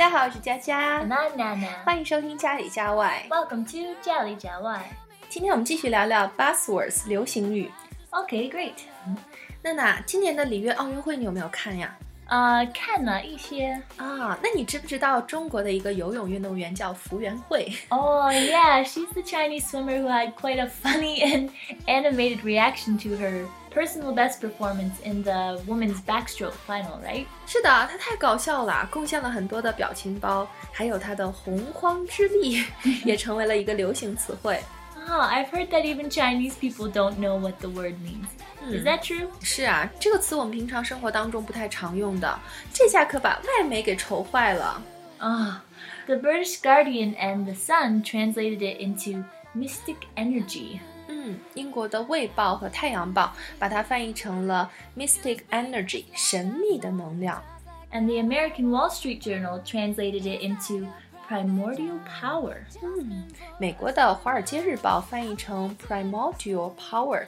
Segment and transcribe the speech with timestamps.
[0.00, 1.84] 大家好，我是佳佳 Nana.
[1.84, 3.22] 欢迎收听家里家外。
[3.28, 4.82] Welcome to 家里家外。
[5.28, 7.70] 今天我们继续聊聊 buzzwords 流行语。
[8.10, 8.72] Okay, great.
[9.60, 11.94] 娜娜，今年的里约奥运会你有没有看呀？
[12.30, 14.38] 呃看了一些啊。
[14.42, 21.50] 那你知不知道中国的一个游泳运动员叫傅园慧？Oh yeah, she's the Chinese swimmer who had quite a funny and
[21.86, 27.26] animated reaction to her personal best performance in the women's backstroke final, right?
[27.46, 32.64] 是的，她太搞笑了，贡献了很多的表情包，还有她的洪荒之力
[33.04, 34.58] 也成为了一个流行词汇。
[35.09, 38.27] Oh, I've heard that even Chinese people don't know what the word means.
[38.67, 39.29] Is that true?
[39.41, 42.39] 是啊，这个词我们平常生活当中不太常用的，
[42.73, 44.81] 这下可把外媒给愁坏了。
[45.19, 45.57] Ah,
[46.07, 49.23] the British Guardian and the Sun translated it into
[49.55, 50.79] mystic energy.
[51.07, 53.25] 嗯，英国的《卫报》和《太阳报》
[53.59, 57.43] 把它翻译成了 mystic energy，神秘的能量。
[57.91, 60.87] And the American Wall Street Journal translated it into
[61.30, 62.56] primordial power.
[62.82, 63.28] 嗯
[63.58, 67.24] 美国的《华尔街日报》翻译成 primordial power。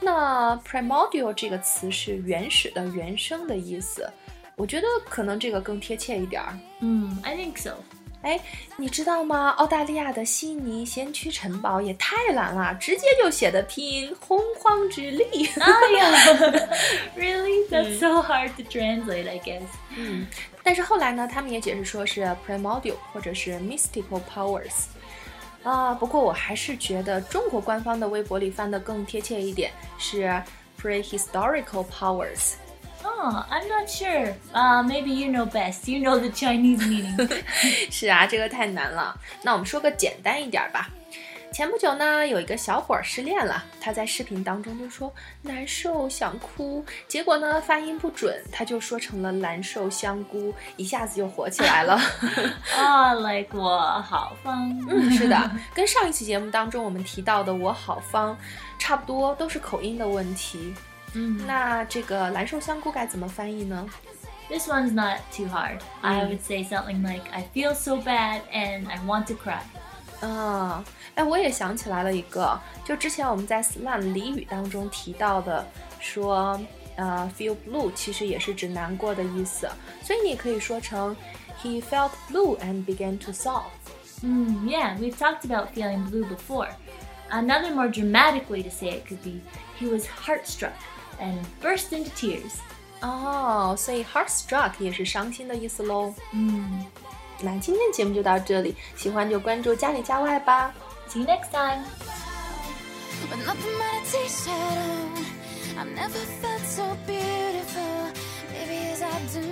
[0.00, 4.08] 那 primordial 这个词是原始的、原生的意思，
[4.54, 6.56] 我觉得可能这个更贴切一点儿。
[6.80, 7.74] Hmm, I think so.
[8.22, 8.40] 哎，
[8.76, 9.50] 你知道吗？
[9.58, 15.46] 澳大利亚的悉尼先驱城堡也太懒了，直接就写的拼音洪荒之力。
[15.58, 16.10] 哎呀
[17.16, 17.68] really?
[17.68, 19.62] That's so hard to translate, I guess.
[19.96, 20.26] 嗯
[20.62, 24.84] 但是后来呢，他们也解释说是 primordial 或者是 mystical powers。
[25.64, 30.42] 啊，不过我还是觉得中国官方的微博里翻的更贴切一点，是
[30.80, 32.54] prehistorical powers。
[33.04, 34.34] Oh, I'm not sure.
[34.52, 35.88] Uh, maybe you know best.
[35.88, 37.42] You know the Chinese meaning.
[37.90, 39.18] 是啊，这个太难了。
[39.42, 40.88] 那我们说个简单一点儿吧。
[41.52, 45.12] 前不久呢，有一个小伙儿失恋了，他在视频当中就说
[45.42, 52.00] 难受想哭，结果呢发音不准，他就说成了难受香菇，一下子就火起来了。
[52.74, 54.74] Ah, like 我好方。
[54.88, 58.34] 嗯，是的，跟上一期节目当中我们提到的“我好方”
[58.78, 60.74] 差不多，都是口音的问题。
[61.13, 63.87] 嗯那这个蓝瘦香菇该怎么翻译呢？
[64.49, 65.81] This one's not too hard.
[66.01, 69.59] I would say something like, I feel so bad and I want to cry.
[70.21, 70.83] 啊，
[71.15, 75.65] 哎，我也想起来了一个，就之前我们在 slang 俚语当中提到的，
[75.99, 76.59] 说
[76.95, 79.69] 呃 feel blue 其实也是指难过的意思，
[80.01, 81.15] 所以你也可以说成
[81.61, 83.63] he felt blue and began to sob。
[84.23, 86.69] Mm, yeah, we've talked about feeling blue before.
[87.29, 89.41] Another more dramatic way to say it could be,
[89.77, 90.71] he was heartstruck
[91.21, 92.53] and burst into tears.
[93.01, 96.13] 哦，所以 heart struck 也是伤心的意思喽。
[96.31, 96.85] Mm.
[97.41, 100.73] 那今天节目就到这里，喜欢就关注家里家外吧。
[101.07, 101.83] See you next time.
[103.29, 108.11] With nothing but a t-shirt on, I've never felt so beautiful.
[108.51, 109.50] Maybe as I do